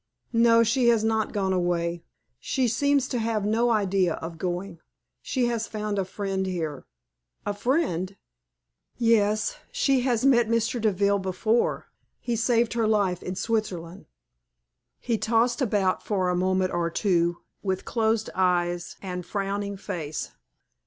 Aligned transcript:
"No, 0.33 0.63
she 0.63 0.87
has 0.87 1.03
not 1.03 1.31
gone 1.31 1.53
away. 1.53 2.03
She 2.39 2.67
seems 2.67 3.07
to 3.09 3.19
have 3.19 3.45
no 3.45 3.69
idea 3.69 4.15
of 4.15 4.39
going. 4.39 4.79
She 5.21 5.45
has 5.45 5.67
found 5.67 5.99
a 5.99 6.05
friend 6.05 6.47
here." 6.47 6.87
"A 7.45 7.53
friend?" 7.53 8.17
"Yes; 8.97 9.57
she 9.71 9.99
has 10.01 10.25
met 10.25 10.47
Mr. 10.47 10.81
Deville 10.81 11.19
before. 11.19 11.89
He 12.19 12.35
saved 12.35 12.73
her 12.73 12.87
life 12.87 13.21
in 13.21 13.35
Switzerland." 13.35 14.07
He 14.99 15.19
tossed 15.19 15.61
about 15.61 16.01
for 16.01 16.29
a 16.29 16.35
moment 16.35 16.73
or 16.73 16.89
two 16.89 17.37
with 17.61 17.85
closed 17.85 18.31
eyes 18.33 18.95
and 19.03 19.23
frowning 19.23 19.77
face. 19.77 20.31